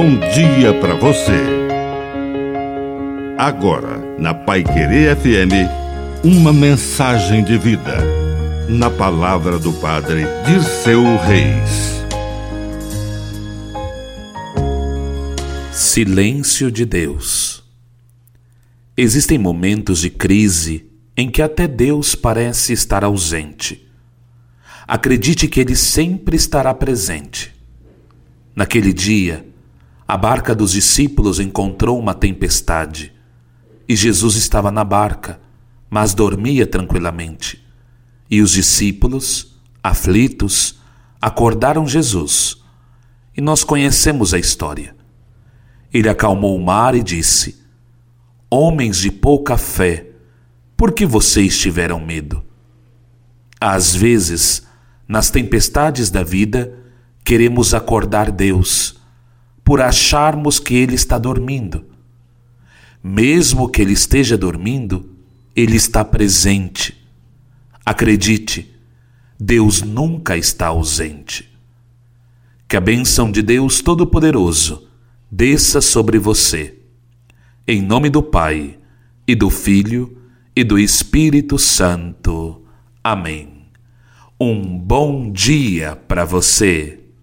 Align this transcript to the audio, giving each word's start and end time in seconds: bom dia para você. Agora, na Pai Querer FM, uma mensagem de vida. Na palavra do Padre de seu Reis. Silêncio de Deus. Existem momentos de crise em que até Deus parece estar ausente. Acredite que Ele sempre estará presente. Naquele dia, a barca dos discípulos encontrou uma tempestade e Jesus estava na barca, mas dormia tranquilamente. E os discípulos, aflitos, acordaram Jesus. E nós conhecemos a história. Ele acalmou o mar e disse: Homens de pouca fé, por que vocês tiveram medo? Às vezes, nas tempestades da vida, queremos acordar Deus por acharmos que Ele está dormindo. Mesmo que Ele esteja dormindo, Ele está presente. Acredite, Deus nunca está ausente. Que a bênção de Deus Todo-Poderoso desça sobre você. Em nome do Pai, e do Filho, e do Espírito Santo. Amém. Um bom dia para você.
bom 0.00 0.16
dia 0.32 0.72
para 0.80 0.94
você. 0.94 1.42
Agora, 3.36 3.98
na 4.16 4.32
Pai 4.32 4.62
Querer 4.62 5.16
FM, 5.16 6.22
uma 6.22 6.52
mensagem 6.52 7.42
de 7.42 7.58
vida. 7.58 7.96
Na 8.68 8.90
palavra 8.90 9.58
do 9.58 9.72
Padre 9.72 10.22
de 10.46 10.62
seu 10.62 11.02
Reis. 11.16 12.00
Silêncio 15.72 16.70
de 16.70 16.84
Deus. 16.84 17.64
Existem 18.96 19.36
momentos 19.36 19.98
de 19.98 20.10
crise 20.10 20.86
em 21.16 21.28
que 21.28 21.42
até 21.42 21.66
Deus 21.66 22.14
parece 22.14 22.72
estar 22.72 23.02
ausente. 23.02 23.84
Acredite 24.86 25.48
que 25.48 25.58
Ele 25.58 25.74
sempre 25.74 26.36
estará 26.36 26.72
presente. 26.72 27.52
Naquele 28.54 28.92
dia, 28.92 29.44
a 30.10 30.16
barca 30.16 30.54
dos 30.54 30.72
discípulos 30.72 31.38
encontrou 31.38 31.98
uma 31.98 32.14
tempestade 32.14 33.12
e 33.86 33.94
Jesus 33.94 34.36
estava 34.36 34.70
na 34.70 34.82
barca, 34.82 35.38
mas 35.90 36.14
dormia 36.14 36.66
tranquilamente. 36.66 37.62
E 38.30 38.40
os 38.40 38.52
discípulos, 38.52 39.60
aflitos, 39.82 40.80
acordaram 41.20 41.86
Jesus. 41.86 42.56
E 43.36 43.42
nós 43.42 43.62
conhecemos 43.62 44.32
a 44.32 44.38
história. 44.38 44.96
Ele 45.92 46.08
acalmou 46.08 46.56
o 46.56 46.64
mar 46.64 46.94
e 46.94 47.02
disse: 47.02 47.62
Homens 48.50 48.96
de 48.96 49.10
pouca 49.10 49.58
fé, 49.58 50.06
por 50.74 50.92
que 50.92 51.04
vocês 51.04 51.58
tiveram 51.58 52.00
medo? 52.00 52.42
Às 53.60 53.94
vezes, 53.94 54.66
nas 55.06 55.30
tempestades 55.30 56.10
da 56.10 56.22
vida, 56.22 56.78
queremos 57.22 57.74
acordar 57.74 58.30
Deus 58.30 58.97
por 59.68 59.82
acharmos 59.82 60.58
que 60.58 60.74
Ele 60.74 60.94
está 60.94 61.18
dormindo. 61.18 61.84
Mesmo 63.04 63.68
que 63.68 63.82
Ele 63.82 63.92
esteja 63.92 64.34
dormindo, 64.34 65.10
Ele 65.54 65.76
está 65.76 66.02
presente. 66.02 66.96
Acredite, 67.84 68.74
Deus 69.38 69.82
nunca 69.82 70.38
está 70.38 70.68
ausente. 70.68 71.54
Que 72.66 72.78
a 72.78 72.80
bênção 72.80 73.30
de 73.30 73.42
Deus 73.42 73.82
Todo-Poderoso 73.82 74.88
desça 75.30 75.82
sobre 75.82 76.18
você. 76.18 76.78
Em 77.66 77.82
nome 77.82 78.08
do 78.08 78.22
Pai, 78.22 78.78
e 79.26 79.34
do 79.34 79.50
Filho, 79.50 80.16
e 80.56 80.64
do 80.64 80.78
Espírito 80.78 81.58
Santo. 81.58 82.62
Amém. 83.04 83.66
Um 84.40 84.78
bom 84.78 85.30
dia 85.30 85.94
para 85.94 86.24
você. 86.24 86.97